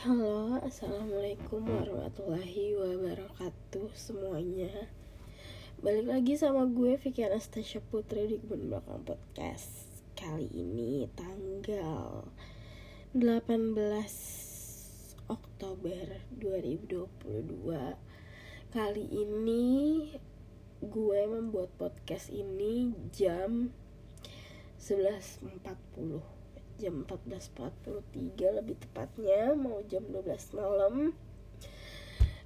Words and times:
Halo, 0.00 0.56
assalamualaikum 0.64 1.60
warahmatullahi 1.60 2.72
wabarakatuh 2.72 3.92
semuanya. 3.92 4.88
Balik 5.84 6.08
lagi 6.08 6.40
sama 6.40 6.64
gue 6.64 6.96
Vicky 6.96 7.20
Anastasia 7.20 7.84
Putri 7.84 8.24
di 8.24 8.40
Kebun 8.40 8.72
Belakang 8.72 9.04
Podcast. 9.04 9.68
Kali 10.16 10.48
ini 10.56 11.04
tanggal 11.12 12.32
18 13.12 15.28
Oktober 15.28 16.24
2022. 16.32 18.72
Kali 18.72 19.04
ini 19.04 19.68
gue 20.80 21.20
membuat 21.28 21.76
podcast 21.76 22.32
ini 22.32 22.96
jam 23.12 23.68
11.40 24.80 26.39
jam 26.80 27.04
14.43 27.04 28.56
lebih 28.56 28.80
tepatnya 28.80 29.52
mau 29.52 29.84
jam 29.84 30.00
12 30.08 30.56
malam. 30.56 31.12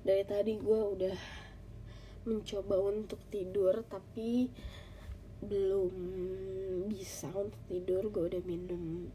Dari 0.03 0.27
tadi 0.27 0.59
gue 0.59 0.81
udah 0.99 1.17
mencoba 2.27 2.77
untuk 2.83 3.23
tidur 3.31 3.87
tapi 3.87 4.51
belum 5.39 5.95
bisa 6.91 7.31
untuk 7.31 7.63
tidur. 7.71 8.11
Gue 8.11 8.35
udah 8.35 8.43
minum 8.43 9.07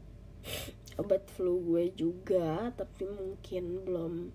obat 0.96 1.28
flu 1.36 1.60
gue 1.68 1.92
juga 1.92 2.72
tapi 2.72 3.04
mungkin 3.04 3.84
belum 3.84 4.32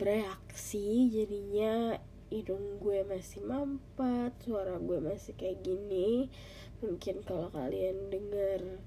bereaksi. 0.00 1.12
Jadinya 1.12 2.00
hidung 2.32 2.80
gue 2.80 3.04
masih 3.04 3.44
mampat 3.44 4.32
suara 4.48 4.80
gue 4.80 4.98
masih 4.98 5.36
kayak 5.36 5.60
gini. 5.60 6.32
Mungkin 6.80 7.20
kalau 7.22 7.52
kalian 7.52 8.08
dengar 8.08 8.80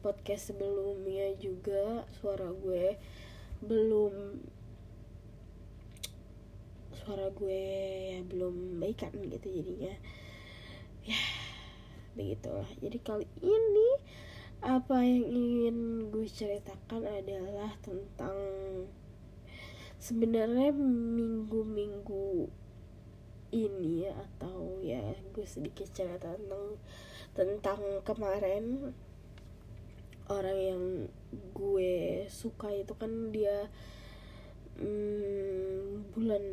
podcast 0.00 0.54
sebelumnya 0.54 1.34
juga 1.38 2.06
suara 2.18 2.50
gue 2.54 2.94
belum 3.64 4.14
suara 6.94 7.32
gue 7.32 7.62
ya 8.12 8.20
belum 8.28 8.84
baikan 8.84 9.10
gitu 9.16 9.48
jadinya. 9.48 9.94
Ya 11.08 11.20
begitulah. 12.12 12.68
Jadi 12.84 12.98
kali 13.00 13.26
ini 13.40 13.90
apa 14.58 15.06
yang 15.06 15.24
ingin 15.24 15.76
gue 16.10 16.26
ceritakan 16.26 17.06
adalah 17.06 17.72
tentang 17.80 18.36
sebenarnya 20.02 20.74
minggu-minggu 20.74 22.50
ini 23.48 24.04
ya 24.04 24.12
atau 24.12 24.82
ya 24.84 25.00
gue 25.32 25.46
sedikit 25.48 25.88
cerita 25.94 26.36
tentang 26.36 26.76
tentang 27.32 27.80
kemarin 28.04 28.92
orang 30.28 30.58
yang 30.58 30.82
gue 31.56 32.24
suka 32.28 32.72
itu 32.72 32.92
kan 32.96 33.32
dia 33.32 33.68
hmm, 34.80 36.12
bulan 36.14 36.44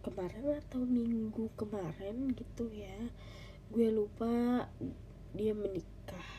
kemarin 0.00 0.58
atau 0.64 0.80
minggu 0.82 1.52
kemarin 1.60 2.32
gitu 2.32 2.72
ya 2.72 2.96
gue 3.70 3.86
lupa 3.94 4.66
dia 5.30 5.54
menikah. 5.54 6.30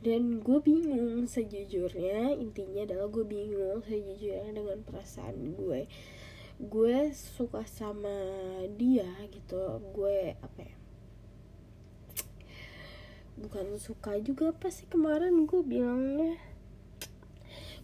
Dan 0.00 0.40
gue 0.40 0.58
bingung 0.64 1.28
sejujurnya 1.28 2.34
intinya 2.34 2.82
adalah 2.82 3.06
gue 3.12 3.22
bingung 3.22 3.84
sejujurnya 3.84 4.50
dengan 4.50 4.82
perasaan 4.82 5.54
gue. 5.54 5.86
Gue 6.60 7.14
suka 7.14 7.62
sama 7.68 8.10
dia 8.74 9.06
gitu 9.30 9.80
gue 9.94 10.34
apa 10.40 10.60
ya 10.60 10.79
bukan 13.40 13.80
suka 13.80 14.20
juga 14.20 14.52
apa 14.52 14.68
sih? 14.68 14.84
Kemarin 14.86 15.48
gue 15.48 15.62
bilangnya 15.64 16.36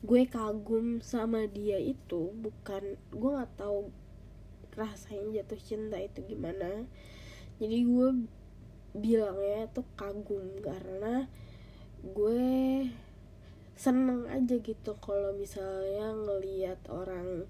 gue 0.05 0.23
kagum 0.29 1.01
sama 1.01 1.49
dia 1.49 1.81
itu 1.81 2.31
bukan 2.37 3.01
gue 3.11 3.31
nggak 3.33 3.57
tahu 3.57 3.89
rasanya 4.77 5.41
jatuh 5.43 5.61
cinta 5.61 5.97
itu 5.97 6.21
gimana. 6.29 6.85
Jadi 7.57 7.79
gue 7.89 8.09
bilangnya 8.93 9.73
tuh 9.73 9.89
kagum 9.97 10.61
karena 10.61 11.27
gue 12.05 12.41
seneng 13.77 14.25
aja 14.33 14.57
gitu 14.57 14.97
kalau 15.01 15.37
misalnya 15.37 16.13
ngelihat 16.17 16.81
orang 16.89 17.45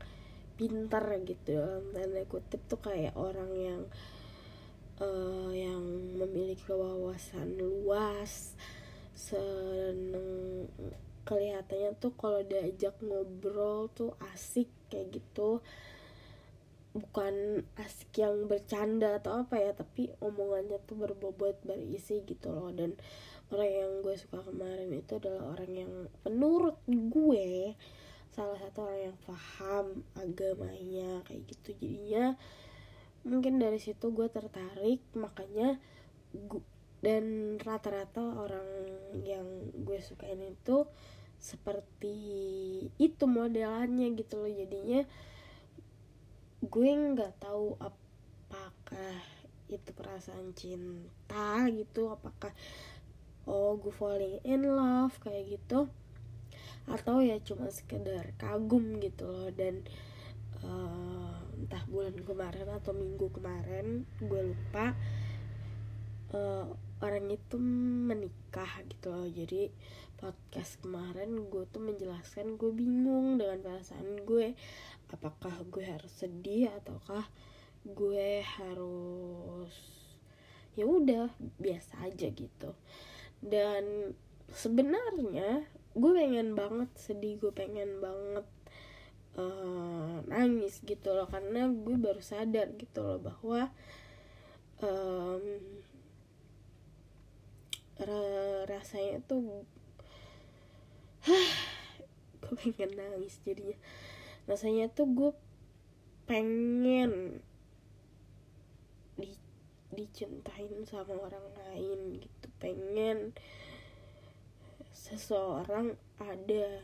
pintar 0.59 1.07
gitu 1.23 1.55
dalam 1.55 1.85
tanda 1.95 2.23
kutip 2.27 2.59
tuh 2.67 2.81
kayak 2.83 3.15
orang 3.15 3.51
yang 3.55 3.83
yang 5.53 5.83
memiliki 6.17 6.73
wawasan 6.73 7.61
luas 7.61 8.57
seneng 9.17 10.69
kelihatannya 11.27 11.99
tuh 11.99 12.15
kalau 12.15 12.41
diajak 12.47 12.95
ngobrol 13.03 13.91
tuh 13.93 14.15
asik 14.33 14.71
kayak 14.89 15.21
gitu. 15.21 15.61
Bukan 16.97 17.61
asik 17.77 18.25
yang 18.25 18.49
bercanda 18.49 19.21
atau 19.21 19.45
apa 19.45 19.61
ya 19.61 19.77
tapi 19.77 20.17
omongannya 20.23 20.81
tuh 20.89 20.97
berbobot 20.97 21.61
berisi 21.67 22.25
gitu 22.25 22.49
loh. 22.55 22.73
Dan 22.73 22.97
orang 23.53 23.69
yang 23.69 23.93
gue 24.01 24.15
suka 24.17 24.41
kemarin 24.41 24.95
itu 24.97 25.19
adalah 25.21 25.59
orang 25.59 25.73
yang 25.77 25.93
menurut 26.25 26.81
gue 26.89 27.77
salah 28.33 28.57
satu 28.61 28.85
orang 28.85 29.13
yang 29.13 29.19
paham 29.29 29.87
agamanya 30.17 31.21
kayak 31.29 31.45
gitu. 31.51 31.77
Jadinya 31.77 32.39
mungkin 33.27 33.59
dari 33.59 33.83
situ 33.83 34.15
gue 34.15 34.31
tertarik 34.31 35.03
makanya 35.19 35.83
gu 36.31 36.63
dan 37.05 37.59
rata-rata 37.61 38.23
orang 38.41 38.67
yang 39.23 39.45
gue 39.85 39.99
sukain 40.01 40.41
itu 40.43 40.89
seperti 41.37 42.17
itu 42.97 43.25
modelannya 43.29 44.11
gitu 44.17 44.43
loh. 44.43 44.51
Jadinya 44.51 45.05
gue 46.65 46.91
nggak 46.91 47.39
tahu 47.39 47.77
apakah 47.79 49.15
itu 49.67 49.91
perasaan 49.93 50.55
cinta 50.55 51.67
gitu 51.71 52.11
apakah 52.11 52.55
oh 53.47 53.79
gue 53.79 53.95
falling 53.95 54.43
in 54.47 54.63
love 54.67 55.15
kayak 55.23 55.59
gitu 55.59 55.91
atau 56.87 57.19
ya 57.19 57.39
cuma 57.43 57.71
sekedar 57.71 58.35
kagum 58.41 58.99
gitu 58.99 59.31
loh. 59.31 59.51
Dan 59.53 59.85
uh, 60.65 61.26
entah 61.67 61.83
bulan 61.91 62.15
kemarin 62.23 62.71
atau 62.79 62.95
minggu 62.95 63.27
kemarin 63.35 64.07
gue 64.23 64.55
lupa 64.55 64.95
uh, 66.31 66.71
orang 67.03 67.27
itu 67.27 67.59
menikah 68.07 68.71
gitu 68.87 69.11
loh. 69.11 69.27
Jadi 69.27 69.75
podcast 70.15 70.79
kemarin 70.79 71.51
gue 71.51 71.67
tuh 71.67 71.83
menjelaskan 71.83 72.55
gue 72.55 72.71
bingung 72.71 73.43
dengan 73.43 73.59
perasaan 73.67 74.23
gue. 74.23 74.55
Apakah 75.11 75.67
gue 75.67 75.83
harus 75.83 76.15
sedih 76.15 76.71
ataukah 76.71 77.27
gue 77.83 78.47
harus 78.47 79.75
ya 80.79 80.87
udah 80.87 81.35
biasa 81.59 82.07
aja 82.07 82.31
gitu. 82.31 82.79
Dan 83.43 84.15
sebenarnya 84.55 85.67
gue 85.99 86.13
pengen 86.15 86.55
banget 86.55 86.95
sedih 86.95 87.43
gue 87.43 87.51
pengen 87.51 87.99
banget 87.99 88.47
uh, 89.37 90.25
nangis 90.27 90.81
gitu 90.83 91.13
loh 91.13 91.29
karena 91.29 91.69
gue 91.69 91.97
baru 91.97 92.21
sadar 92.21 92.73
gitu 92.75 93.01
loh 93.05 93.21
bahwa 93.21 93.71
um, 94.81 95.45
rasanya 98.67 99.21
tuh 99.25 99.65
gue 102.43 102.55
pengen 102.61 102.93
nangis 102.97 103.41
jadinya. 103.43 103.79
Rasanya 104.47 104.93
tuh 104.93 105.07
gue 105.11 105.33
pengen 106.27 107.43
di 109.17 109.33
dicintain 109.95 110.83
sama 110.85 111.15
orang 111.17 111.47
lain 111.57 112.21
gitu 112.21 112.47
pengen 112.59 113.33
seseorang 114.93 115.95
ada 116.19 116.83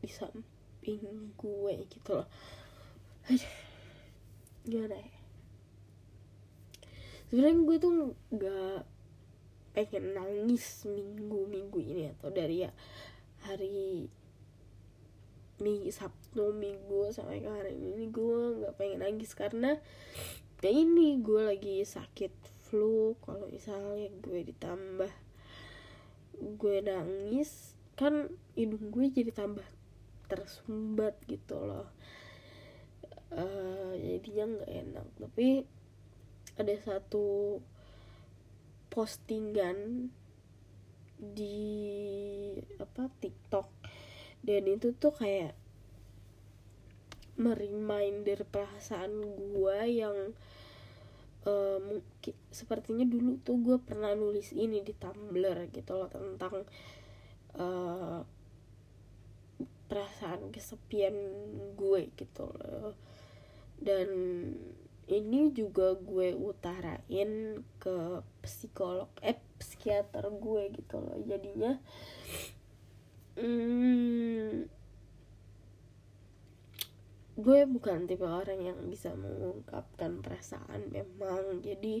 di 0.00 0.08
samping 0.08 0.61
samping 0.82 1.30
gue 1.38 1.74
gitu 1.86 2.10
loh. 2.18 2.28
Gimana 4.66 4.98
ya? 4.98 5.10
Sebenarnya 7.30 7.62
gue 7.62 7.76
tuh 7.78 7.92
nggak 8.34 8.80
pengen 9.78 10.04
nangis 10.12 10.84
minggu 10.84 11.48
minggu 11.48 11.78
ini 11.80 12.12
atau 12.12 12.28
dari 12.28 12.66
ya 12.66 12.70
hari 13.46 14.10
minggu 15.62 15.88
sabtu 15.88 16.52
minggu 16.52 17.08
sampai 17.14 17.40
ke 17.40 17.48
hari 17.48 17.72
ini 17.78 18.10
gue 18.12 18.60
nggak 18.60 18.74
pengen 18.76 19.00
nangis 19.06 19.32
karena 19.32 19.80
kayak 20.60 20.76
ini 20.76 21.22
gue 21.24 21.40
lagi 21.46 21.80
sakit 21.86 22.34
flu 22.68 23.16
kalau 23.24 23.48
misalnya 23.48 24.12
gue 24.20 24.44
ditambah 24.52 25.12
gue 26.36 26.76
nangis 26.84 27.72
kan 27.96 28.28
hidung 28.52 28.92
gue 28.92 29.08
jadi 29.08 29.32
tambah 29.32 29.64
tersumbat 30.26 31.18
gitu 31.26 31.58
loh. 31.58 31.88
Uh, 33.32 33.96
jadinya 33.96 34.60
nggak 34.60 34.72
enak. 34.72 35.06
Tapi 35.18 35.48
ada 36.60 36.74
satu 36.84 37.58
postingan 38.92 40.08
di 41.16 41.70
apa 42.76 43.08
TikTok. 43.22 43.68
Dan 44.42 44.66
itu 44.66 44.92
tuh 44.98 45.14
kayak 45.14 45.54
mereminder 47.38 48.44
perasaan 48.44 49.24
gue 49.24 49.78
yang 49.88 50.36
uh, 51.48 51.78
mungkin 51.80 52.34
sepertinya 52.52 53.06
dulu 53.08 53.40
tuh 53.40 53.56
gue 53.62 53.76
pernah 53.80 54.12
nulis 54.12 54.52
ini 54.52 54.84
di 54.84 54.92
Tumblr 54.92 55.72
gitu 55.72 55.92
loh 55.96 56.10
tentang 56.12 56.68
uh, 57.56 58.20
perasaan 59.92 60.48
kesepian 60.48 61.12
gue 61.76 62.08
gitu 62.16 62.48
loh. 62.48 62.96
Dan 63.76 64.08
ini 65.04 65.52
juga 65.52 65.92
gue 66.00 66.32
utarain 66.32 67.60
ke 67.76 67.96
psikolog 68.40 69.12
eh 69.20 69.36
psikiater 69.60 70.32
gue 70.32 70.72
gitu 70.80 70.96
loh. 70.96 71.20
Jadinya 71.28 71.76
hmm, 73.36 74.64
gue 77.36 77.60
bukan 77.68 78.08
tipe 78.08 78.24
orang 78.24 78.64
yang 78.64 78.80
bisa 78.88 79.12
mengungkapkan 79.12 80.24
perasaan 80.24 80.88
memang. 80.88 81.60
Jadi 81.60 82.00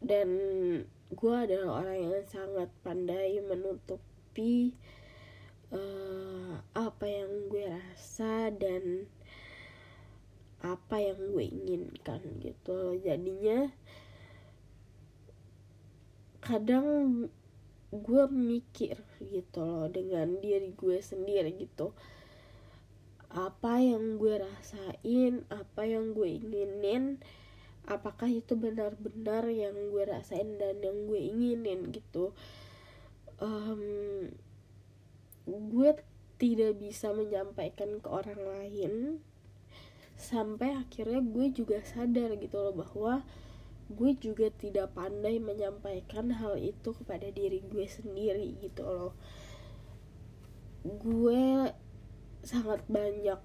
dan 0.00 0.28
gue 1.12 1.36
adalah 1.36 1.84
orang 1.84 2.08
yang 2.08 2.24
sangat 2.24 2.72
pandai 2.80 3.36
menutupi 3.44 4.72
uh, 5.72 6.60
apa 6.76 7.06
yang 7.08 7.48
gue 7.48 7.64
rasa 7.66 8.52
dan 8.54 9.08
apa 10.62 11.02
yang 11.02 11.18
gue 11.34 11.42
inginkan 11.42 12.22
gitu 12.38 12.94
jadinya 13.02 13.74
kadang 16.42 17.26
gue 17.92 18.24
mikir 18.32 18.96
gitu 19.20 19.60
loh 19.60 19.86
dengan 19.92 20.40
diri 20.40 20.72
gue 20.72 20.98
sendiri 20.98 21.52
gitu. 21.60 21.92
Apa 23.28 23.80
yang 23.80 24.16
gue 24.16 24.40
rasain 24.40 25.44
apa 25.52 25.82
yang 25.84 26.16
gue 26.16 26.40
inginin 26.40 27.20
apakah 27.84 28.32
itu 28.32 28.56
benar-benar 28.56 29.44
yang 29.52 29.76
gue 29.92 30.04
rasain 30.08 30.56
dan 30.56 30.80
yang 30.80 31.04
gue 31.04 31.20
inginin 31.20 31.92
gitu. 31.92 32.32
Um, 33.36 34.32
gue 35.46 35.90
tidak 36.38 36.78
bisa 36.78 37.14
menyampaikan 37.14 38.02
ke 38.02 38.08
orang 38.10 38.38
lain 38.38 39.22
sampai 40.18 40.74
akhirnya 40.78 41.22
gue 41.22 41.50
juga 41.50 41.82
sadar 41.82 42.38
gitu 42.38 42.58
loh 42.62 42.74
bahwa 42.74 43.26
gue 43.92 44.10
juga 44.16 44.48
tidak 44.54 44.94
pandai 44.94 45.42
menyampaikan 45.42 46.30
hal 46.32 46.56
itu 46.56 46.94
kepada 46.94 47.28
diri 47.28 47.60
gue 47.66 47.86
sendiri 47.86 48.56
gitu 48.62 48.86
loh. 48.86 49.14
Gue 50.82 51.70
sangat 52.42 52.82
banyak 52.90 53.38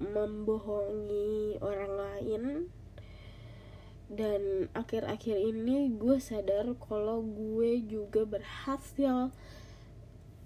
membohongi 0.00 1.56
orang 1.64 1.92
lain 1.96 2.42
dan 4.06 4.70
akhir-akhir 4.76 5.34
ini 5.34 5.90
gue 5.96 6.20
sadar 6.20 6.70
kalau 6.78 7.24
gue 7.24 7.80
juga 7.82 8.28
berhasil 8.28 9.32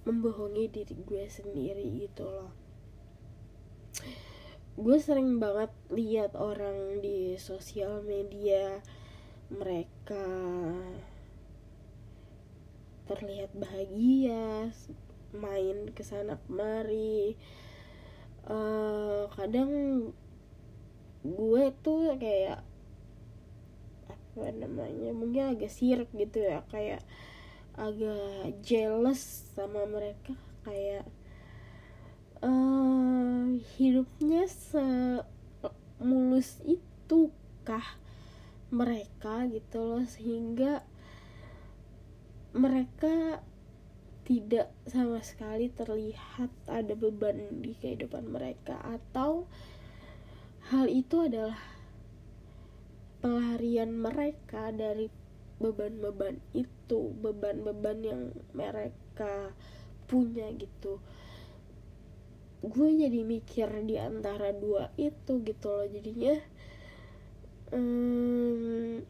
membohongi 0.08 0.72
diri 0.72 0.96
gue 1.04 1.24
sendiri 1.28 2.08
gitu 2.08 2.24
loh. 2.24 2.52
Gue 4.80 4.96
sering 4.96 5.36
banget 5.36 5.68
lihat 5.92 6.32
orang 6.38 7.04
di 7.04 7.36
sosial 7.36 8.00
media 8.00 8.80
mereka 9.50 10.24
terlihat 13.10 13.50
bahagia 13.52 14.70
main 15.36 15.90
ke 15.92 16.02
sana 16.06 16.38
kemari. 16.46 17.36
Uh, 18.46 19.28
kadang 19.36 19.70
gue 21.20 21.64
tuh 21.84 22.16
kayak 22.16 22.64
apa 24.08 24.46
namanya 24.56 25.12
mungkin 25.12 25.52
agak 25.52 25.68
sirik 25.68 26.08
gitu 26.16 26.40
ya 26.40 26.64
kayak 26.72 27.04
agak 27.80 28.60
jealous 28.60 29.48
sama 29.56 29.88
mereka 29.88 30.36
kayak 30.68 31.08
uh, 32.44 33.56
hidupnya 33.80 34.44
semulus 34.44 36.60
itu 36.68 37.32
kah 37.64 37.96
mereka 38.68 39.48
gitu 39.48 39.80
loh 39.80 40.04
sehingga 40.04 40.84
mereka 42.52 43.40
tidak 44.30 44.70
sama 44.86 45.18
sekali 45.26 45.74
terlihat 45.74 46.54
ada 46.70 46.94
beban 46.94 47.66
di 47.66 47.74
kehidupan 47.74 48.30
mereka. 48.30 48.78
Atau 48.78 49.50
hal 50.70 50.86
itu 50.86 51.26
adalah 51.26 51.58
pelarian 53.18 53.90
mereka 53.90 54.70
dari 54.70 55.10
beban-beban 55.60 56.40
itu 56.56 57.12
beban-beban 57.20 57.98
yang 58.00 58.22
mereka 58.56 59.52
punya 60.08 60.48
gitu. 60.56 60.98
Gue 62.60 62.92
jadi 62.96 63.20
mikir 63.24 63.68
di 63.84 63.96
antara 63.96 64.52
dua 64.56 64.92
itu 64.96 65.40
gitu 65.44 65.68
loh 65.68 65.86
jadinya 65.88 66.36
hmm, 67.72 69.06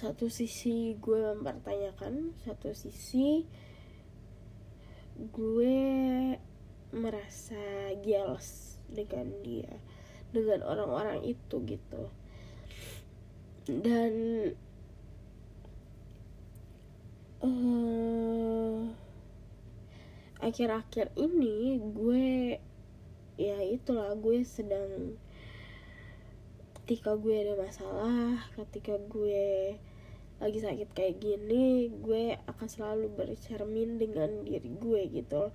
satu 0.00 0.32
sisi 0.32 0.96
gue 0.96 1.20
mempertanyakan 1.36 2.32
satu 2.40 2.72
sisi 2.72 3.44
gue 5.20 5.76
merasa 6.96 7.92
jealous 8.00 8.80
dengan 8.88 9.28
dia 9.44 9.68
dengan 10.32 10.64
orang-orang 10.64 11.20
itu 11.28 11.60
gitu 11.68 12.08
dan 13.78 14.12
uh, 17.38 18.90
akhir-akhir 20.42 21.14
ini 21.14 21.78
gue 21.78 22.58
ya 23.38 23.62
itulah 23.62 24.18
gue 24.18 24.42
sedang 24.42 25.14
ketika 26.82 27.14
gue 27.14 27.46
ada 27.46 27.54
masalah 27.54 28.50
ketika 28.58 28.98
gue 28.98 29.78
lagi 30.42 30.58
sakit 30.58 30.90
kayak 30.90 31.22
gini 31.22 31.92
gue 32.02 32.34
akan 32.50 32.66
selalu 32.66 33.06
bercermin 33.14 34.02
dengan 34.02 34.42
diri 34.42 34.74
gue 34.74 35.00
gitu 35.14 35.54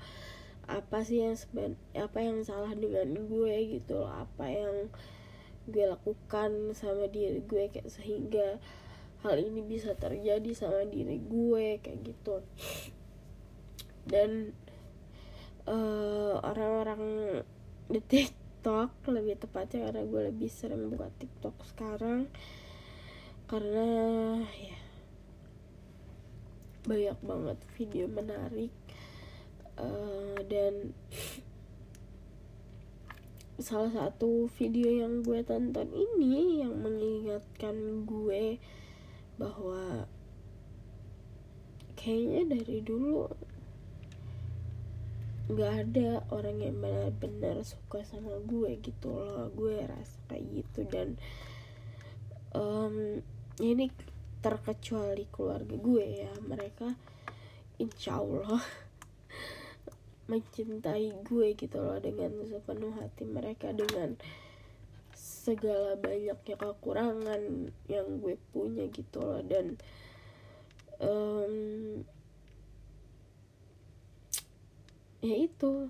apa 0.65 1.06
sih 1.06 1.21
yang 1.21 1.35
seben 1.38 1.75
apa 1.91 2.23
yang 2.23 2.42
salah 2.47 2.71
dengan 2.73 3.28
gue 3.28 3.56
gitu 3.78 4.06
apa 4.07 4.45
yang 4.47 4.90
gue 5.66 5.86
lakukan 5.90 6.74
sama 6.78 7.10
diri 7.10 7.42
gue 7.42 7.69
kayak 7.74 7.90
sehingga 7.90 8.62
hal 9.26 9.42
ini 9.42 9.66
bisa 9.66 9.98
terjadi 9.98 10.52
sama 10.54 10.86
diri 10.86 11.18
gue 11.18 11.81
kayak 11.81 12.00
gitu. 12.06 12.45
Dan 14.06 14.54
uh, 15.66 16.38
orang-orang 16.45 17.02
di 17.90 18.02
TikTok 18.02 19.06
lebih 19.10 19.38
tepatnya 19.38 19.90
karena 19.90 20.04
gue 20.06 20.22
lebih 20.34 20.50
sering 20.50 20.90
buka 20.90 21.10
TikTok 21.22 21.56
sekarang 21.74 22.30
karena 23.45 23.90
ya 24.57 24.78
banyak 26.86 27.18
banget 27.22 27.57
video 27.78 28.06
menarik 28.10 28.74
uh, 29.78 30.38
dan 30.50 30.94
salah 33.56 33.88
satu 33.88 34.52
video 34.59 34.92
yang 34.92 35.24
gue 35.24 35.40
tonton 35.47 35.88
ini 35.95 36.59
yang 36.59 36.76
mengingatkan 36.76 38.04
gue 38.04 38.59
bahwa 39.40 40.12
kayaknya 41.95 42.59
dari 42.59 42.83
dulu 42.83 43.31
nggak 45.45 45.74
ada 45.88 46.26
orang 46.33 46.57
yang 46.57 46.81
benar-benar 46.81 47.62
suka 47.62 48.02
sama 48.02 48.42
gue 48.44 48.81
gitu 48.81 49.14
loh. 49.14 49.47
Gue 49.54 49.78
rasa 49.85 50.18
kayak 50.28 50.45
gitu. 50.62 50.80
Dan 50.90 51.16
um, 52.52 53.21
ini 53.62 53.94
terkecuali 54.42 55.30
keluarga 55.30 55.78
gue 55.78 56.06
ya. 56.26 56.33
Mereka 56.42 56.97
insya 57.78 58.19
Allah 58.19 58.59
mencintai 60.25 61.13
gue 61.21 61.47
gitu 61.53 61.77
loh 61.77 62.01
dengan 62.01 62.33
sepenuh 62.45 62.94
hati 62.97 63.29
mereka 63.29 63.69
dengan 63.69 64.17
segala 65.13 65.94
banyaknya 66.01 66.57
kekurangan 66.57 67.69
yang 67.85 68.07
gue 68.17 68.35
punya 68.49 68.89
gitu 68.89 69.21
loh. 69.21 69.41
Dan 69.45 69.77
um, 70.97 71.55
ya 75.21 75.35
itu. 75.37 75.89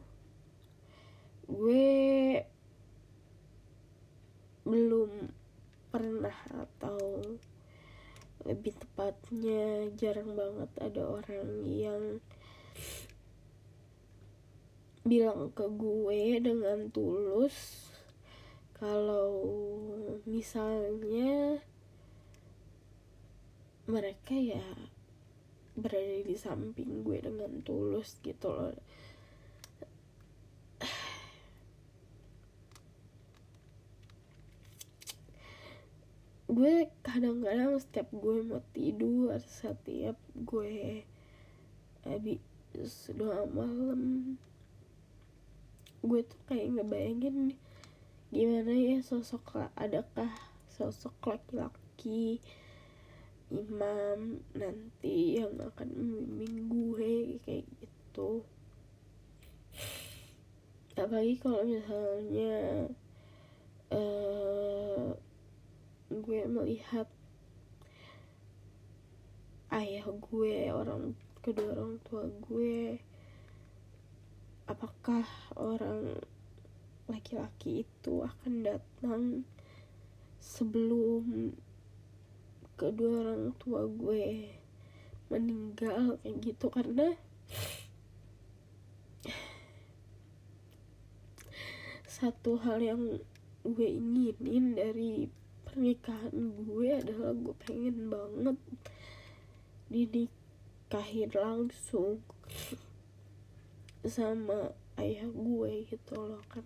Gue 1.46 2.42
belum 4.66 5.30
pernah 5.94 6.34
atau 6.50 7.22
lebih 8.44 8.74
tepatnya 8.76 9.94
jarang 9.94 10.34
banget 10.34 10.72
ada 10.82 11.02
orang 11.06 11.50
yang 11.64 12.02
bilang 15.06 15.54
ke 15.54 15.70
gue 15.70 16.42
dengan 16.42 16.90
tulus 16.90 17.86
kalau 18.74 19.38
misalnya 20.26 21.62
mereka 23.86 24.34
ya 24.34 24.66
berada 25.78 26.26
di 26.26 26.34
samping 26.34 27.06
gue 27.06 27.22
dengan 27.22 27.62
tulus 27.62 28.18
gitu 28.26 28.50
loh. 28.50 28.74
Gue 36.50 36.90
kadang-kadang 37.06 37.78
setiap 37.78 38.10
gue 38.10 38.42
mau 38.42 38.66
tidur 38.74 39.38
setiap 39.38 40.18
gue 40.34 41.06
habis 42.02 42.42
doa 43.14 43.46
malam 43.54 44.42
gue 46.06 46.22
tuh 46.24 46.42
kayak 46.46 46.78
ngebayangin 46.78 47.58
gimana 48.30 48.72
ya 48.74 49.02
sosok 49.02 49.58
adakah 49.74 50.30
sosok 50.70 51.14
laki-laki 51.26 52.40
imam 53.54 54.42
nanti 54.58 55.38
yang 55.38 55.54
akan 55.62 55.90
membimbing 55.94 56.66
gue 56.66 57.40
kayak 57.46 57.66
gitu. 57.78 58.42
Apalagi 60.96 61.36
kalau 61.38 61.62
misalnya 61.68 62.90
uh, 63.94 65.14
gue 66.10 66.42
melihat 66.48 67.08
ayah 69.76 70.08
gue 70.08 70.72
orang 70.72 71.14
kedua 71.44 71.76
orang 71.76 72.00
tua 72.08 72.24
gue 72.50 72.98
apakah 74.66 75.26
orang 75.54 76.18
laki-laki 77.06 77.86
itu 77.86 78.26
akan 78.26 78.66
datang 78.66 79.22
sebelum 80.42 81.54
kedua 82.76 83.30
orang 83.30 83.54
tua 83.62 83.86
gue 83.86 84.58
meninggal 85.30 86.18
kayak 86.22 86.38
gitu? 86.42 86.68
Karena 86.74 87.14
satu 92.10 92.58
hal 92.64 92.80
yang 92.82 93.02
gue 93.66 93.90
inginin 93.90 94.78
dari 94.78 95.28
pernikahan 95.68 96.32
gue 96.64 96.90
adalah 96.96 97.36
gue 97.36 97.56
pengen 97.68 98.08
banget 98.08 98.58
dinikahin 99.92 101.32
langsung 101.36 102.24
sama 104.08 104.72
ayah 105.02 105.28
gue 105.28 105.90
gitu 105.90 106.16
loh 106.16 106.44
kan 106.48 106.64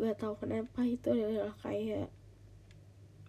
gak 0.00 0.16
tau 0.18 0.34
kenapa 0.38 0.82
itu 0.82 1.12
adalah 1.12 1.54
kayak 1.62 2.10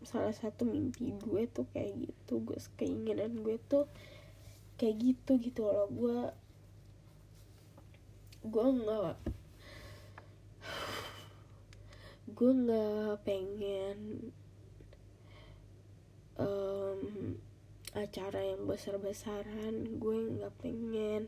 salah 0.06 0.32
satu 0.32 0.64
mimpi 0.64 1.12
gue 1.20 1.50
tuh 1.50 1.66
kayak 1.74 2.08
gitu 2.08 2.40
gue 2.40 2.58
keinginan 2.78 3.42
gue 3.42 3.58
tuh 3.68 3.90
kayak 4.78 4.96
gitu 5.02 5.42
gitu 5.42 5.66
loh. 5.66 5.90
Gue 5.90 6.20
gue 8.48 8.68
nggak 8.80 9.16
gue 12.38 12.52
nggak 12.54 13.14
pengen 13.26 14.30
um, 16.38 17.02
acara 17.98 18.40
yang 18.54 18.70
besar-besaran. 18.70 19.98
Gue 19.98 20.38
nggak 20.38 20.54
pengen 20.62 21.26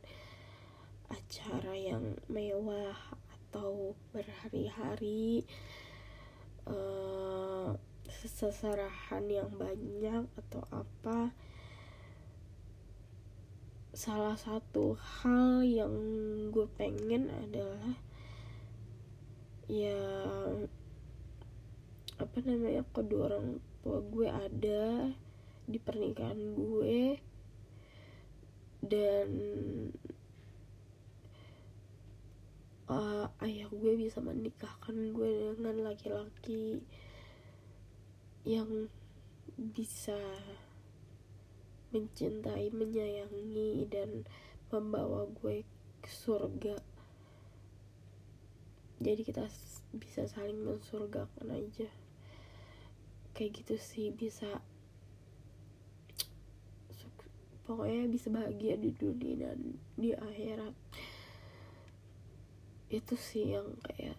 acara 1.10 1.74
yang 1.74 2.16
mewah 2.30 2.96
atau 3.50 3.98
berhari-hari 4.14 5.46
uh, 6.70 7.74
seserahan 8.10 9.26
yang 9.30 9.50
banyak 9.58 10.26
atau 10.38 10.62
apa 10.70 11.34
salah 13.94 14.38
satu 14.38 14.96
hal 14.96 15.66
yang 15.66 15.94
gue 16.54 16.70
pengen 16.78 17.28
adalah 17.34 17.98
ya 19.66 19.98
apa 22.20 22.38
namanya 22.44 22.86
kedua 22.94 23.34
orang 23.34 23.60
tua 23.80 24.04
gue 24.04 24.28
ada 24.28 25.14
di 25.70 25.78
pernikahan 25.78 26.58
gue. 26.58 27.22
Dan 28.80 29.30
uh, 32.90 33.30
ayah 33.46 33.70
gue 33.70 33.94
bisa 33.96 34.20
menikahkan 34.20 35.14
gue 35.14 35.56
dengan 35.56 35.78
laki-laki 35.86 36.82
yang 38.44 38.90
bisa 39.56 40.18
mencintai, 41.94 42.74
menyayangi 42.74 43.86
dan 43.90 44.26
membawa 44.74 45.30
gue 45.42 45.66
ke 46.02 46.10
surga. 46.10 46.78
Jadi 49.00 49.22
kita 49.24 49.48
bisa 49.96 50.28
saling 50.28 50.60
mensurgakan 50.60 51.48
aja. 51.50 51.90
Kayak 53.38 53.64
gitu 53.64 53.76
sih 53.80 54.12
bisa 54.12 54.60
pokoknya 57.70 58.10
bisa 58.10 58.34
bahagia 58.34 58.82
di 58.82 58.90
dunia 58.98 59.54
dan 59.54 59.78
di 59.94 60.10
akhirat. 60.10 60.74
Itu 62.90 63.14
sih 63.16 63.54
yang 63.54 63.78
kayak 63.86 64.18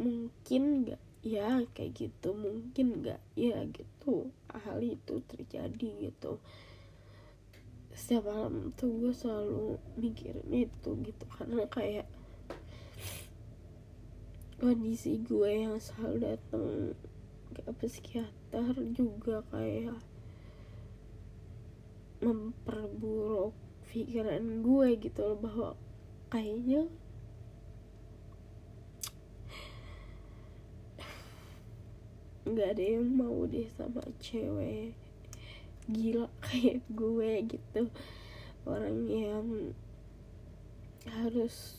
mungkin 0.00 0.92
gak 0.92 1.02
ya 1.26 1.64
kayak 1.72 1.92
gitu 1.96 2.32
mungkin 2.32 3.04
nggak 3.04 3.20
ya 3.36 3.64
gitu. 3.72 4.32
Hal 4.48 4.80
itu 4.80 5.20
terjadi 5.28 6.10
gitu. 6.10 6.40
Setiap 7.96 8.28
malam 8.28 8.72
tuh 8.76 8.92
gue 8.92 9.12
selalu 9.12 9.80
mikirin 9.96 10.48
itu 10.52 10.90
gitu 11.00 11.24
karena 11.32 11.64
kayak 11.68 12.06
kondisi 14.56 15.20
gue 15.20 15.50
yang 15.52 15.76
selalu 15.76 16.32
datang 16.32 16.96
ke 17.52 17.72
psikiater 17.76 18.72
juga 18.96 19.44
kayak 19.52 20.00
memperburuk 22.24 23.52
pikiran 23.92 24.64
gue 24.64 24.88
gitu 24.96 25.20
loh 25.20 25.38
bahwa 25.40 25.68
kayaknya 26.32 26.88
nggak 32.46 32.78
ada 32.78 32.84
yang 32.98 33.06
mau 33.10 33.42
deh 33.50 33.66
sama 33.74 34.06
cewek 34.22 34.94
gila 35.86 36.26
kayak 36.46 36.82
gue 36.90 37.30
gitu. 37.46 37.82
Orang 38.66 39.06
yang 39.06 39.46
harus 41.06 41.78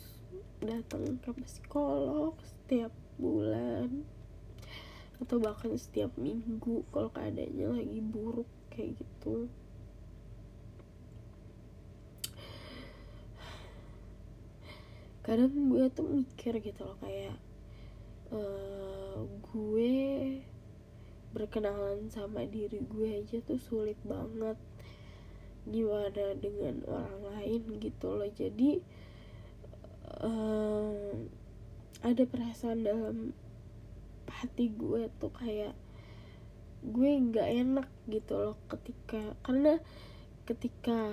datang 0.64 1.20
ke 1.20 1.36
psikolog 1.44 2.40
setiap 2.40 2.96
bulan 3.20 4.08
atau 5.20 5.42
bahkan 5.42 5.76
setiap 5.76 6.14
minggu 6.16 6.88
kalau 6.94 7.12
keadaannya 7.12 7.84
lagi 7.84 8.00
buruk 8.00 8.48
kayak 8.72 8.96
gitu. 8.96 9.52
Kadang 15.28 15.52
gue 15.68 15.92
tuh 15.92 16.08
mikir 16.08 16.56
gitu 16.64 16.88
loh 16.88 16.96
kayak 17.04 17.36
uh, 18.32 19.28
gue 19.52 20.40
berkenalan 21.36 22.08
sama 22.12 22.48
diri 22.48 22.84
gue 22.84 23.24
aja 23.24 23.42
tuh 23.44 23.60
sulit 23.60 24.00
banget. 24.04 24.56
Gimana 25.68 26.36
dengan 26.40 26.84
orang 26.88 27.22
lain 27.36 27.62
gitu 27.84 28.16
loh. 28.16 28.32
Jadi 28.32 28.80
um, 30.24 31.28
ada 32.06 32.24
perasaan 32.24 32.86
dalam 32.86 33.36
hati 34.28 34.70
gue 34.70 35.10
tuh 35.18 35.34
kayak 35.34 35.74
gue 36.86 37.10
nggak 37.10 37.50
enak 37.66 37.90
gitu 38.06 38.38
loh 38.38 38.56
ketika 38.70 39.34
karena 39.42 39.82
ketika 40.46 41.12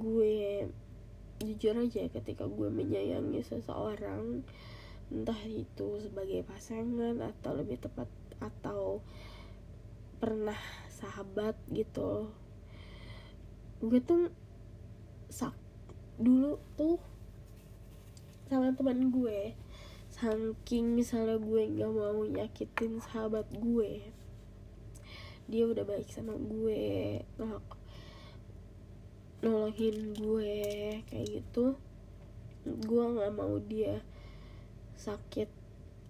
gue 0.00 0.64
jujur 1.44 1.76
aja 1.76 2.08
ketika 2.08 2.48
gue 2.48 2.72
menyayangi 2.72 3.44
seseorang 3.44 4.42
entah 5.12 5.40
itu 5.44 6.00
sebagai 6.00 6.42
pasangan 6.48 7.20
atau 7.20 7.52
lebih 7.52 7.78
tepat 7.78 8.08
atau 8.40 9.04
pernah 10.24 10.56
sahabat 10.88 11.52
gitu. 11.68 12.32
Gue 13.84 14.00
tuh 14.00 14.32
sak 15.28 15.52
dulu 16.16 16.56
tuh 16.80 16.96
sama 18.48 18.72
teman 18.72 19.12
gue. 19.12 19.52
Saking 20.08 20.96
misalnya 20.96 21.36
gue 21.36 21.62
nggak 21.76 21.92
mau 21.92 22.24
nyakitin 22.24 23.04
sahabat 23.04 23.44
gue 23.52 24.00
dia 25.44 25.68
udah 25.68 25.84
baik 25.84 26.08
sama 26.08 26.40
gue 26.40 27.20
nolongin 29.44 30.16
gue 30.16 30.56
kayak 31.04 31.28
gitu 31.28 31.76
gue 32.64 33.04
nggak 33.12 33.34
mau 33.36 33.60
dia 33.60 34.00
sakit 34.96 35.52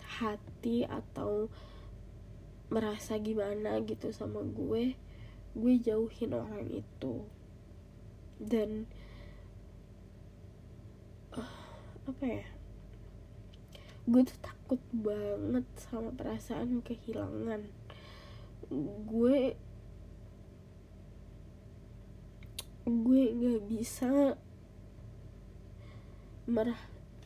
hati 0.06 0.87
atau 0.87 1.50
merasa 2.73 3.21
gimana 3.21 3.80
gitu 3.85 4.12
sama 4.12 4.40
gue 4.40 4.97
gue 5.54 5.75
jauhin 5.78 6.35
orang 6.35 6.66
itu. 6.71 7.25
Dan 8.40 8.90
uh, 11.35 11.54
apa 12.11 12.25
ya 12.25 12.47
gue 14.04 14.21
tuh 14.21 14.38
takut 14.44 14.83
banget 14.92 15.64
sama 15.80 16.12
perasaan 16.12 16.85
kehilangan. 16.85 17.71
Gue 19.09 19.56
gue 22.85 23.23
nggak 23.33 23.62
bisa 23.64 24.37
merah 26.44 26.76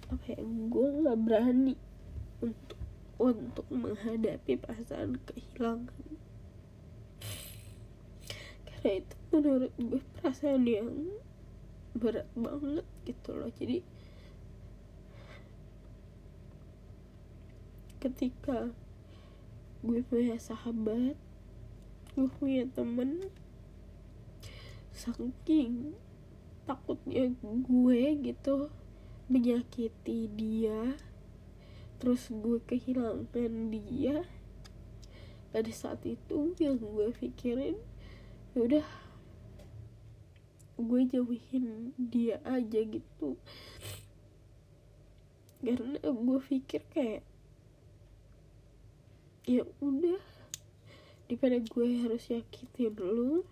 apa 0.07 0.25
ya 0.31 0.41
gue 0.47 0.87
nggak 1.03 1.19
berani 1.19 1.75
untuk 3.19 3.67
menghadapi 3.69 4.55
perasaan 4.57 5.19
kehilangan. 5.27 6.07
Karena 8.65 8.91
itu 9.03 9.15
menurut 9.35 9.73
gue 9.75 10.03
perasaan 10.23 10.65
yang 10.65 10.91
berat 11.99 12.31
banget 12.39 12.87
gitu 13.05 13.35
loh. 13.35 13.51
Jadi 13.51 13.83
ketika 17.99 18.71
gue 19.83 20.01
punya 20.07 20.39
sahabat 20.39 21.19
gue 22.15 22.31
punya 22.39 22.67
temen 22.71 23.31
saking 24.95 25.95
takutnya 26.67 27.31
gue 27.43 28.03
gitu 28.23 28.71
menyakiti 29.31 30.31
dia 30.35 30.99
terus 31.99 32.31
gue 32.31 32.63
kehilangan 32.65 33.27
dia. 33.71 34.27
Pada 35.49 35.73
saat 35.73 36.05
itu 36.05 36.55
yang 36.61 36.79
gue 36.79 37.11
pikirin 37.17 37.77
ya 38.53 38.59
udah 38.63 38.87
gue 40.79 41.01
jauhin 41.11 41.91
dia 41.99 42.39
aja 42.47 42.81
gitu. 42.87 43.35
Karena 45.59 45.99
gue 45.99 46.39
pikir 46.39 46.83
kayak 46.95 47.27
ya 49.49 49.65
udah 49.81 50.21
daripada 51.27 51.59
gue 51.59 51.87
harus 52.05 52.25
yakitin 52.31 52.95
lu 52.95 53.43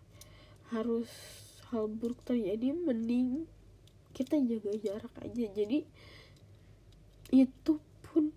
harus 0.70 1.10
hal 1.72 1.90
buruk 1.90 2.22
terjadi 2.22 2.76
mending 2.76 3.50
kita 4.14 4.38
jaga 4.38 4.72
jarak 4.78 5.14
aja. 5.20 5.44
Jadi 5.50 5.82
itu 7.34 7.74
pun 8.16 8.32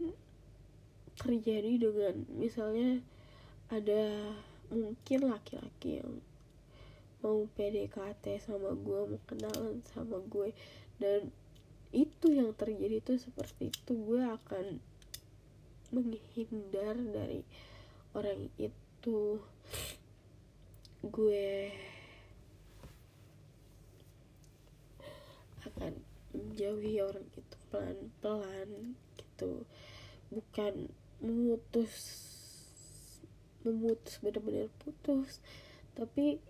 terjadi 1.16 1.80
dengan 1.80 2.28
misalnya 2.36 3.00
ada 3.72 4.36
mungkin 4.68 5.32
laki-laki 5.32 6.04
yang 6.04 6.20
mau 7.24 7.48
PDKT 7.56 8.44
sama 8.44 8.76
gue 8.76 9.16
mau 9.16 9.22
kenalan 9.24 9.80
sama 9.88 10.20
gue 10.28 10.52
dan 11.00 11.32
itu 11.90 12.28
yang 12.30 12.54
terjadi 12.54 13.02
itu 13.02 13.14
seperti 13.18 13.74
itu. 13.74 13.92
Gue 13.96 14.22
akan 14.22 14.78
menghindar 15.90 16.94
dari 17.00 17.42
orang 18.14 18.52
itu. 18.62 19.42
Gue 21.00 21.74
akan 25.66 25.94
menjauhi 26.36 27.02
orang 27.02 27.26
itu 27.34 27.56
pelan-pelan 27.74 28.94
gitu. 29.40 29.64
Bukan 30.36 30.92
memutus 31.24 32.28
memutus 33.64 34.20
benar-benar 34.20 34.68
putus. 34.84 35.40
Tapi 35.96 36.44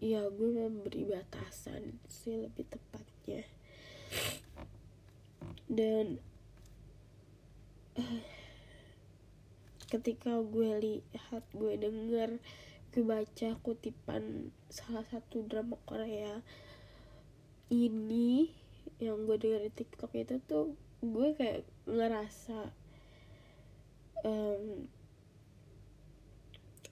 ya 0.00 0.28
gue 0.28 0.48
memberi 0.52 1.08
batasan 1.08 1.96
sih 2.04 2.36
lebih 2.36 2.68
tepatnya. 2.68 3.48
Dan 5.64 6.20
uh, 7.96 8.24
ketika 9.88 10.36
gue 10.44 10.70
lihat 10.76 11.44
gue 11.56 11.72
denger 11.80 12.36
gue 12.90 13.06
baca 13.06 13.48
kutipan 13.62 14.50
salah 14.66 15.06
satu 15.06 15.46
drama 15.46 15.78
Korea 15.86 16.42
ini 17.70 18.50
yang 18.98 19.30
gue 19.30 19.38
denger 19.38 19.70
di 19.70 19.72
TikTok 19.72 20.10
itu 20.18 20.42
tuh 20.42 20.74
gue 21.00 21.28
kayak 21.32 21.64
ngerasa 21.88 22.72
um, 24.24 24.84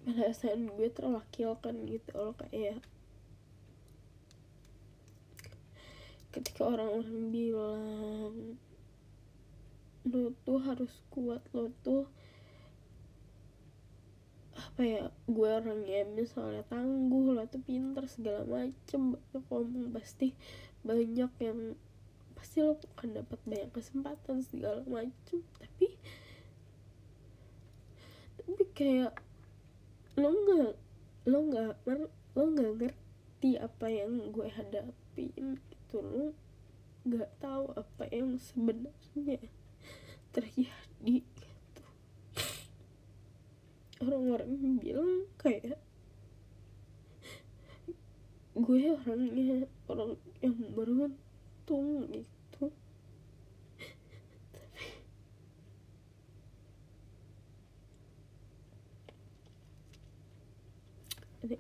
perasaan 0.09 0.73
gue 0.73 0.89
terwakilkan 0.89 1.85
gitu 1.85 2.11
loh 2.17 2.33
kayak 2.41 2.81
ketika 6.33 6.65
orang-orang 6.65 7.29
bilang 7.29 8.35
lo 10.09 10.33
tuh 10.49 10.59
harus 10.65 10.93
kuat 11.13 11.45
lo 11.53 11.69
tuh 11.85 12.09
apa 14.57 14.83
ya 14.83 15.05
gue 15.29 15.49
orangnya 15.49 16.09
misalnya 16.09 16.65
tangguh 16.67 17.37
lo 17.37 17.45
tuh 17.45 17.61
pinter 17.61 18.09
segala 18.09 18.49
macem 18.49 19.21
banyak 19.21 19.39
ngomong 19.53 19.93
pasti 19.93 20.33
banyak 20.81 21.33
yang 21.43 21.77
pasti 22.39 22.63
lo 22.63 22.79
akan 22.95 23.19
dapat 23.19 23.39
banyak 23.43 23.71
kesempatan 23.75 24.47
segala 24.47 24.87
macem. 24.87 25.43
Tapi 25.59 25.99
tapi 28.39 28.63
kayak 28.79 29.13
lo 30.15 30.31
nggak 30.31 30.73
lo 31.27 31.39
nggak 31.51 31.75
lo 32.39 32.43
nggak 32.55 32.71
ngerti 32.79 33.59
apa 33.59 33.87
yang 33.91 34.31
gue 34.31 34.47
hadapin 34.55 35.59
gitu. 35.59 35.99
Lo 35.99 36.31
nggak 37.03 37.31
tahu 37.43 37.75
apa 37.75 38.07
yang 38.15 38.39
sebenarnya 38.39 39.43
terjadi 40.31 41.17
gitu. 41.27 41.85
Orang-orang 43.99 44.79
bilang 44.79 45.27
kayak 45.43 45.83
gue 48.59 48.91
orangnya 48.91 49.71
orang 49.87 50.19
yang 50.43 50.57
beruntung 50.75 51.28
gitu. 52.09 52.73
Tapi 61.45 61.55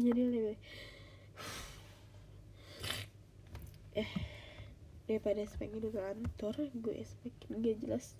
jadi 0.00 0.22
lebih 0.26 0.58
eh 3.98 4.10
daripada 5.10 5.42
semakin 5.42 5.82
di 5.82 5.90
kantor 5.90 6.54
gue 6.70 6.98
semakin 7.02 7.48
gak 7.62 7.76
jelas. 7.82 8.14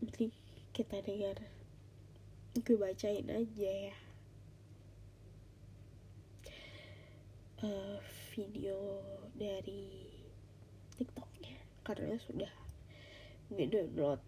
Jadi 0.00 0.32
kita 0.72 1.00
dengar. 1.04 1.36
Gue 2.64 2.76
bacain 2.80 3.28
aja 3.28 3.70
ya. 3.70 3.96
Uh, 7.60 8.00
video 8.32 9.02
dari 9.34 10.08
tiktoknya. 10.96 11.58
Karena 11.82 12.14
sudah 12.20 12.52
gue 13.50 13.66
download 13.66 14.22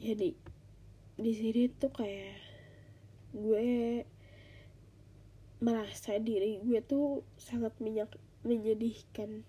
jadi 0.00 0.34
di 1.20 1.32
sini 1.36 1.68
tuh 1.76 1.92
kayak 1.94 2.40
gue 3.36 4.02
merasa 5.60 6.16
diri 6.16 6.58
gue 6.64 6.80
tuh 6.80 7.22
sangat 7.36 7.76
menyak 7.78 8.10
menyedihkan 8.42 9.44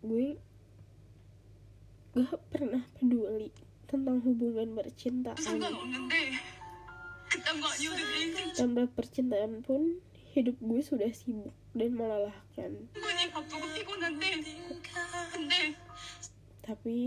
gue 0.00 0.28
gak 2.16 2.40
pernah 2.52 2.84
peduli 2.96 3.48
tentang 3.88 4.20
hubungan 4.20 4.76
percintaan. 4.76 5.40
Tanpa 8.56 8.82
percintaan 8.92 9.64
pun 9.64 10.00
hidup 10.36 10.56
gue 10.60 10.80
sudah 10.84 11.10
sibuk 11.16 11.54
dan 11.72 11.96
melelahkan. 11.96 12.70
Tapi 16.60 16.98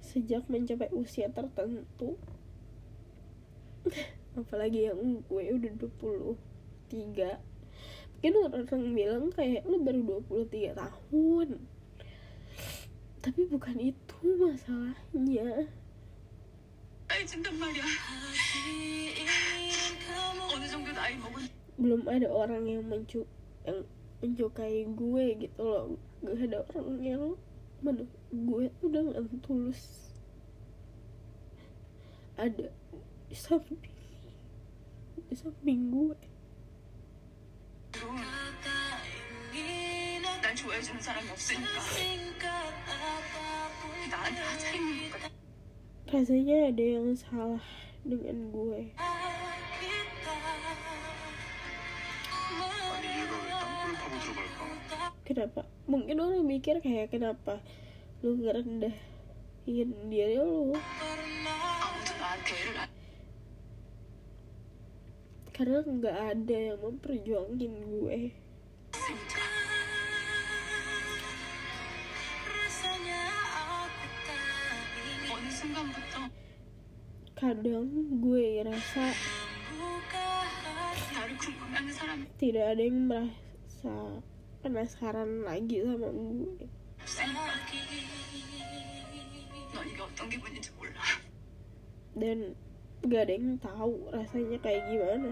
sejak 0.00 0.48
mencapai 0.48 0.88
usia 0.96 1.28
tertentu 1.28 2.16
apalagi 4.36 4.92
yang 4.92 5.24
gue 5.28 5.42
udah 5.56 5.72
23 5.80 7.56
mungkin 8.26 8.42
orang-orang 8.42 8.84
bilang 8.90 9.24
kayak 9.30 9.62
lu 9.70 9.78
baru 9.86 10.24
23 10.26 10.74
tahun. 10.74 11.48
Tapi 13.22 13.40
bukan 13.46 13.76
itu 13.78 14.18
masalahnya. 14.34 15.70
Belum 21.78 22.02
ada 22.10 22.26
orang 22.26 22.66
yang 22.66 22.82
mencu 22.82 23.22
yang 23.62 23.86
menyukai 24.18 24.90
gue 24.90 25.24
gitu 25.46 25.62
loh. 25.62 25.94
Gak 26.26 26.50
ada 26.50 26.66
orang 26.74 26.98
yang 26.98 27.22
menurut 27.86 28.10
gue 28.34 28.64
tuh 28.82 28.90
dengan 28.90 29.22
tulus. 29.38 30.10
Ada 32.34 32.74
di 33.26 33.36
samping. 33.36 33.82
Di 35.26 35.34
samping 35.34 35.80
gue. 35.90 36.18
Rasanya 46.06 46.56
ada 46.70 46.84
yang 46.86 47.10
salah 47.18 47.64
dengan 48.06 48.36
gue. 48.54 48.94
Kenapa? 55.26 55.66
Mungkin 55.90 56.22
orang 56.22 56.46
mikir 56.46 56.78
kayak 56.78 57.10
kenapa 57.10 57.58
lu 58.22 58.38
ngerendahin 58.38 59.90
diri 60.06 60.38
lu. 60.38 60.78
karena 65.56 65.80
nggak 65.80 66.18
ada 66.36 66.56
yang 66.76 66.78
memperjuangin 66.84 67.72
gue. 67.88 68.20
Kadang 77.32 77.88
gue 78.20 78.46
rasa 78.68 79.16
tidak 82.36 82.64
ada 82.76 82.82
yang 82.84 83.08
merasa 83.08 83.96
penasaran 84.60 85.40
lagi 85.40 85.80
sama 85.80 86.12
gue. 86.12 86.68
Dan 92.12 92.52
gak 93.04 93.28
ada 93.28 93.34
yang 93.36 93.60
tahu 93.60 94.08
rasanya 94.08 94.58
kayak 94.64 94.88
gimana. 94.88 95.30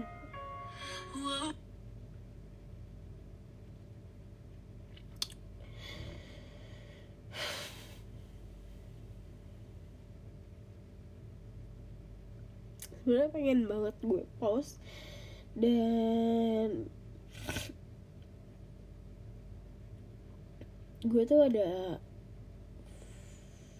Sebenarnya 13.05 13.29
pengen 13.33 13.69
banget 13.69 13.95
gue 14.01 14.23
post 14.41 14.81
dan 15.53 16.89
gue 21.05 21.23
tuh 21.29 21.37
ada 21.45 22.01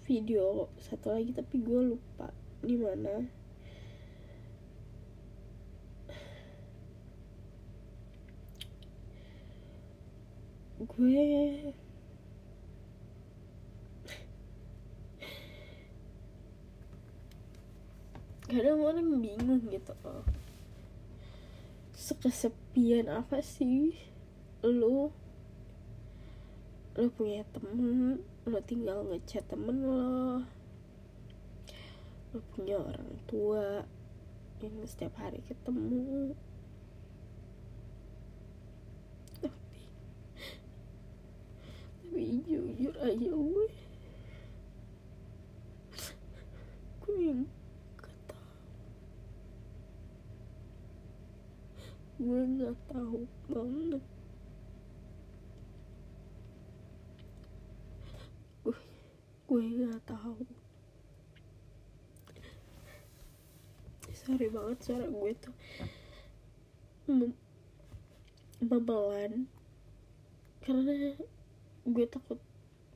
video 0.06 0.70
satu 0.78 1.18
lagi 1.18 1.34
tapi 1.34 1.58
gue 1.58 1.98
lupa 1.98 2.30
di 2.62 2.78
mana 2.78 3.26
gue. 10.86 11.74
Kadang 18.46 18.80
orang 18.86 19.10
bingung 19.20 19.68
gitu 19.74 19.94
loh 20.06 20.24
sekesepian 22.06 23.10
apa 23.10 23.42
sih? 23.42 23.98
Lu 24.62 25.10
lu 26.96 27.08
punya 27.12 27.42
temen 27.50 28.22
lu 28.46 28.60
tinggal 28.62 29.02
ngechat 29.10 29.42
temen 29.50 29.82
lo. 29.82 30.46
Lu 32.30 32.40
punya 32.54 32.78
orang 32.78 33.10
tua 33.26 33.82
yang 34.62 34.86
setiap 34.86 35.18
hari 35.18 35.42
ketemu 35.50 36.34
tapi 39.44 39.82
tapi 42.16 42.40
jujur 42.48 42.96
aja 43.04 43.28
gue 43.28 43.68
gue 47.04 47.28
gak 48.00 48.20
tahu 48.24 48.56
gue 52.16 52.40
gak 52.56 52.78
tahu 52.88 53.20
banget. 53.52 54.04
Gue 58.64 58.80
gue 59.52 59.64
gak 59.84 60.00
tahu. 60.08 60.40
Sorry 64.16 64.48
banget 64.56 64.80
suara 64.80 65.12
gue 65.12 65.32
tuh 65.36 65.56
mem- 67.12 67.40
memelan. 68.64 69.52
Karena 70.64 71.20
gue 71.86 72.06
takut 72.10 72.42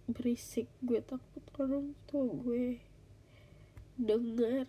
berisik 0.10 0.66
gue 0.82 0.98
takut 1.06 1.46
orang 1.62 1.94
tua 2.10 2.26
gue 2.26 2.82
dengar 4.02 4.66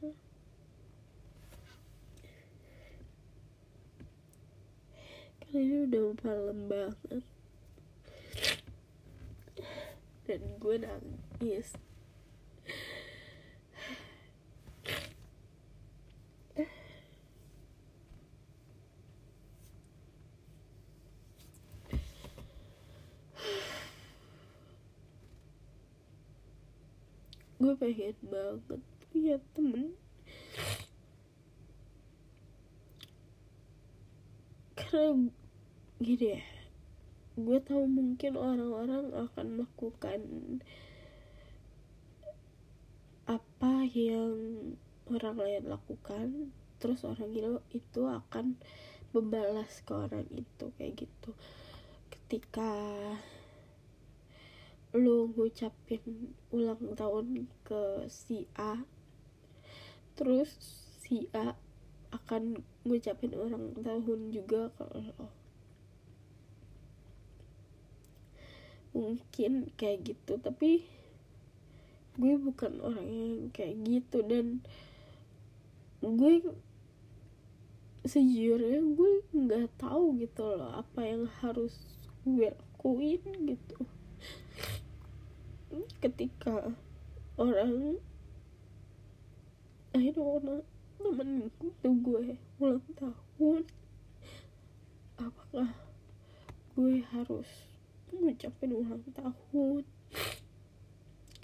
karena 5.50 5.66
ini 5.66 5.76
udah 5.82 6.04
malam 6.22 6.58
banget. 6.70 7.24
Dan 10.22 10.40
gue 10.62 10.76
nangis 10.78 11.74
gue 27.60 27.74
pengen 27.76 28.16
banget 28.24 28.80
punya 29.12 29.36
temen. 29.52 29.92
Karena 34.74 35.28
gini 36.00 36.26
ya 36.40 36.42
gue 37.40 37.58
tahu 37.62 37.84
mungkin 37.88 38.36
orang-orang 38.36 39.12
akan 39.16 39.46
melakukan 39.56 40.20
apa 43.24 43.74
yang 43.94 44.34
orang 45.08 45.36
lain 45.38 45.64
lakukan 45.70 46.26
terus 46.82 47.06
orang 47.06 47.30
itu 47.32 47.60
itu 47.70 48.02
akan 48.02 48.58
membalas 49.14 49.84
ke 49.86 49.92
orang 49.94 50.26
itu 50.32 50.64
kayak 50.76 51.06
gitu. 51.06 51.30
Ketika 52.10 52.72
lu 54.90 55.30
ngucapin 55.38 56.34
ulang 56.50 56.98
tahun 56.98 57.46
ke 57.62 58.10
si 58.10 58.50
A 58.58 58.82
terus 60.18 60.50
si 60.98 61.30
A 61.30 61.54
akan 62.10 62.58
ngucapin 62.82 63.38
ulang 63.38 63.70
tahun 63.78 64.34
juga 64.34 64.74
ke 64.74 64.84
lo. 64.90 65.30
Mungkin 68.90 69.70
kayak 69.78 70.10
gitu 70.10 70.42
tapi 70.42 70.82
gue 72.18 72.34
bukan 72.34 72.82
orang 72.82 73.06
yang 73.06 73.34
kayak 73.54 73.78
gitu 73.86 74.26
dan 74.26 74.60
gue 76.02 76.42
sejujurnya 78.02 78.82
gue 78.98 79.12
nggak 79.30 79.70
tahu 79.78 80.18
gitu 80.18 80.42
loh 80.42 80.82
apa 80.82 81.06
yang 81.06 81.30
harus 81.38 81.78
gue 82.26 82.50
lakuin 82.50 83.22
gitu 83.44 83.86
ketika 86.02 86.74
orang 87.38 87.98
don't 89.94 90.44
know 90.44 90.60
temen 91.00 91.50
itu 91.58 91.88
gue 92.04 92.36
ulang 92.60 92.84
tahun 92.94 93.64
apakah 95.20 95.76
gue 96.78 97.04
harus 97.12 97.48
ngucapin 98.08 98.72
ulang 98.72 99.04
tahun? 99.12 99.84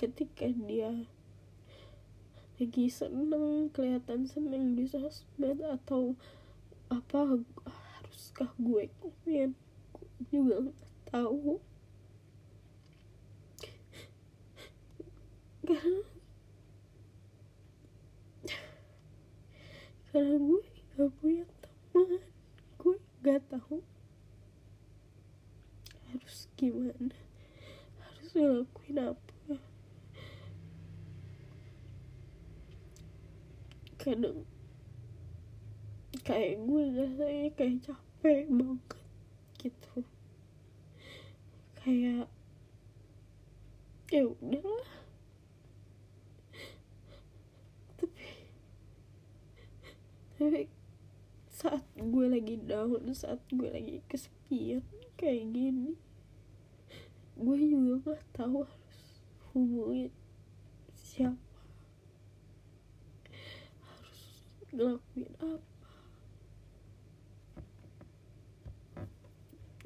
Ketika 0.01 0.49
dia 0.49 1.05
lagi 2.57 2.89
seneng 2.89 3.69
kelihatan 3.69 4.25
seneng 4.25 4.77
di 4.81 4.89
sosmed 4.89 5.61
atau 5.61 6.17
apa 6.89 7.43
haruskah 7.69 8.49
gue 8.57 8.89
komen? 9.01 9.53
Gue 9.93 10.09
juga 10.33 10.71
nggak 10.71 10.81
tahu 11.13 11.61
karena 15.67 16.07
karena 20.15 20.37
gue 20.39 20.63
gak 20.95 21.11
punya 21.19 21.45
teman. 21.61 22.23
Gue 22.79 22.97
gak 23.27 23.43
tahu 23.51 23.83
harus 26.09 26.49
gimana. 26.55 27.19
Harus 27.99 28.29
ngelakuin 28.33 28.97
apa. 29.03 29.55
Kadang 33.99 34.47
kayak 36.23 36.63
gue 36.63 36.83
rasanya 36.95 37.51
kayak 37.59 37.77
capek 37.83 38.47
banget 38.49 38.99
gitu. 39.59 39.99
Kayak 41.83 42.31
ya 44.07 44.23
udahlah 44.23 44.87
tapi 47.99 48.23
tapi 50.37 50.69
saat 51.57 51.81
gue 51.97 52.27
lagi 52.29 52.61
down 52.61 53.01
saat 53.17 53.41
gue 53.49 53.73
lagi 53.73 54.05
kesepian 54.13 54.85
kayak 55.17 55.49
gini. 55.49 55.97
Gue 57.37 57.57
juga 57.57 58.13
gak 58.13 58.25
tahu 58.37 58.69
harus 58.69 59.05
hubungin 59.57 60.13
siapa. 60.93 61.61
Harus 63.81 64.25
ngelakuin 64.77 65.33
apa. 65.41 65.91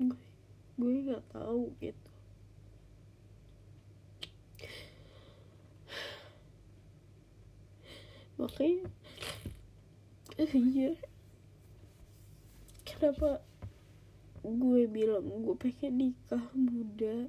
Gue 0.02 0.18
gue 0.80 0.94
nggak 1.06 1.24
tahu 1.30 1.70
gitu. 1.78 2.10
Makanya 8.40 8.88
iya. 10.40 10.96
Kenapa 12.88 13.44
gue 14.40 14.88
bilang 14.88 15.44
gue 15.44 15.52
pengen 15.60 16.00
nikah 16.00 16.40
muda? 16.56 17.28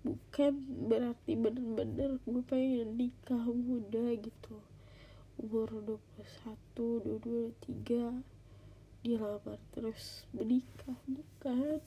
Bukan 0.00 0.52
berarti 0.88 1.36
bener-bener 1.36 2.16
gue 2.24 2.40
pengen 2.48 2.96
nikah 2.96 3.44
muda 3.44 4.16
gitu. 4.16 4.56
Umur 5.36 5.68
21, 5.84 7.20
22, 7.20 7.52
23 7.84 9.04
dilamar 9.04 9.60
terus 9.76 10.24
menikah 10.32 10.96
bukan. 11.04 11.84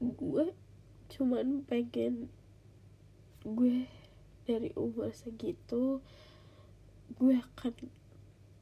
Gue 0.00 0.56
cuman 1.12 1.60
pengen 1.68 2.32
gue 3.44 3.84
dari 4.48 4.72
umur 4.80 5.12
segitu 5.12 6.00
gue 7.18 7.36
akan 7.40 7.74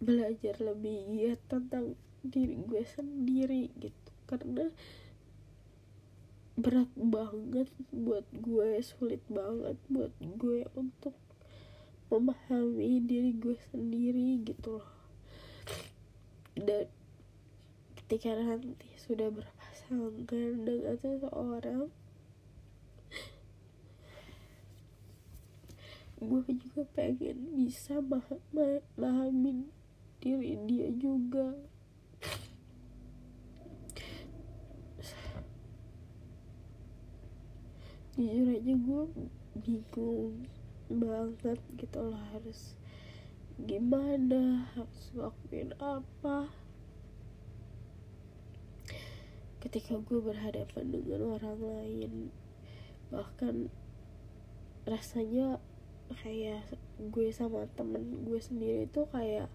belajar 0.01 0.57
lebih 0.59 1.13
giat 1.13 1.41
tentang 1.47 1.95
diri 2.25 2.57
gue 2.57 2.83
sendiri 2.85 3.69
gitu. 3.77 4.11
Karena 4.25 4.69
berat 6.61 6.93
banget 6.97 7.73
buat 7.89 8.27
gue 8.37 8.81
sulit 8.85 9.25
banget 9.33 9.81
buat 9.89 10.13
gue 10.21 10.69
untuk 10.77 11.17
memahami 12.11 13.01
diri 13.07 13.33
gue 13.39 13.57
sendiri 13.71 14.43
gitu 14.45 14.83
loh. 14.83 14.91
Dan 16.59 16.91
ketika 17.97 18.35
nanti 18.35 18.91
sudah 18.99 19.31
berpasangan 19.31 20.27
dengan 20.27 20.99
seseorang 20.99 21.89
gue 26.21 26.45
juga 26.53 26.85
pengen 26.93 27.57
bisa 27.57 27.97
memahami 28.05 29.73
diri 30.21 30.53
dia 30.69 30.93
juga. 30.93 31.57
Jujur 38.21 38.53
aja 38.53 38.75
gue 38.77 39.03
bingung 39.65 40.45
banget 40.93 41.57
gitu 41.81 41.99
loh 42.05 42.21
harus 42.37 42.77
gimana 43.65 44.69
harus 44.77 45.01
ngelakuin 45.17 45.73
apa. 45.81 46.53
Ketika 49.65 49.97
gue 50.05 50.21
berhadapan 50.21 50.85
dengan 50.93 51.41
orang 51.41 51.59
lain 51.65 52.13
bahkan 53.09 53.73
rasanya 54.85 55.57
kayak 56.19 56.67
gue 56.99 57.27
sama 57.31 57.71
temen 57.79 58.27
gue 58.27 58.41
sendiri 58.43 58.91
tuh 58.91 59.07
kayak 59.15 59.47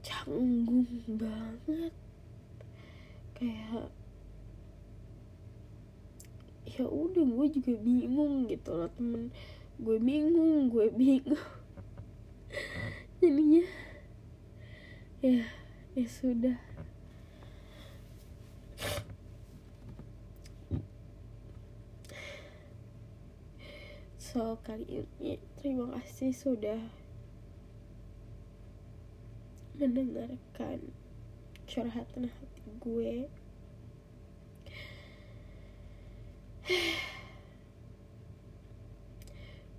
canggung 0.00 0.86
banget. 1.18 1.92
Kayak 3.34 3.90
ya 6.66 6.84
udah 6.84 7.24
gue 7.24 7.46
juga 7.56 7.72
bingung 7.80 8.50
gitu 8.52 8.70
loh 8.74 8.90
temen 8.94 9.32
gue 9.82 9.96
bingung 9.98 10.70
gue 10.70 10.86
bingung. 10.94 11.46
Jadinya 13.20 13.64
ya 15.24 15.42
ya 15.96 16.06
sudah 16.06 16.60
so 24.36 24.60
kali 24.68 24.84
ini. 25.00 25.40
Terima 25.56 25.96
kasih 25.96 26.28
sudah 26.28 26.76
mendengarkan 29.80 30.92
curhatan 31.64 32.28
hati 32.28 32.68
gue. 32.76 33.32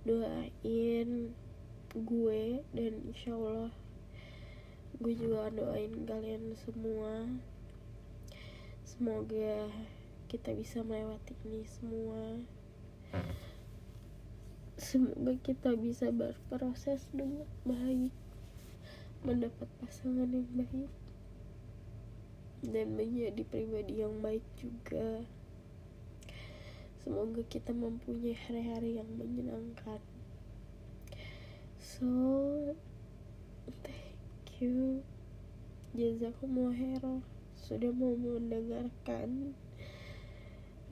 Doain 0.02 1.30
gue 1.94 2.42
dan 2.74 2.92
insya 3.06 3.38
Allah 3.38 3.70
gue 4.98 5.14
juga 5.14 5.54
doain 5.54 6.02
kalian 6.02 6.58
semua. 6.66 7.30
Semoga 8.82 9.70
kita 10.26 10.50
bisa 10.50 10.82
melewati 10.82 11.38
ini 11.46 11.62
semua 11.62 12.42
semoga 14.78 15.34
kita 15.42 15.74
bisa 15.74 16.14
berproses 16.14 17.10
dengan 17.10 17.50
baik 17.66 18.14
mendapat 19.26 19.66
pasangan 19.82 20.30
yang 20.30 20.46
baik 20.54 20.90
dan 22.62 22.94
menjadi 22.94 23.42
pribadi 23.42 24.06
yang 24.06 24.22
baik 24.22 24.46
juga. 24.54 25.26
Semoga 27.02 27.42
kita 27.50 27.74
mempunyai 27.74 28.38
hari-hari 28.38 29.02
yang 29.02 29.10
menyenangkan. 29.18 29.98
So 31.82 32.06
thank 33.82 34.62
you. 34.62 35.02
Jazakumullah 35.98 37.18
sudah 37.58 37.90
mau 37.90 38.14
mendengarkan. 38.14 39.58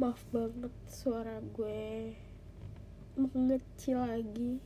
Maaf 0.02 0.26
banget 0.34 0.74
suara 0.90 1.38
gue 1.54 2.25
mengecil 3.16 4.04
lagi. 4.04 4.60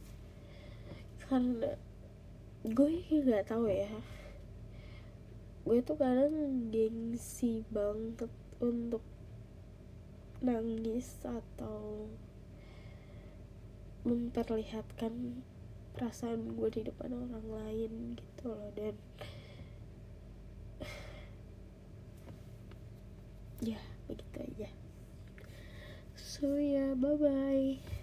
Karena 1.22 1.78
gue 2.66 2.90
nggak 3.06 3.46
tahu 3.46 3.70
ya. 3.70 3.94
Gue 5.62 5.78
tuh 5.86 5.94
kadang 5.94 6.66
gengsi 6.74 7.62
banget 7.70 8.26
untuk 8.58 9.06
nangis 10.42 11.22
atau 11.22 12.10
memperlihatkan 14.02 15.44
perasaan 15.94 16.56
gue 16.56 16.68
di 16.72 16.80
depan 16.90 17.14
orang 17.14 17.46
lain 17.46 18.18
gitu 18.18 18.50
loh. 18.50 18.74
Dan 18.74 18.98
ya 23.70 23.78
begitu 24.10 24.38
aja. 24.42 24.68
So 26.16 26.56
ya 26.56 26.96
yeah, 26.96 26.96
bye 26.96 27.20
bye 27.20 27.99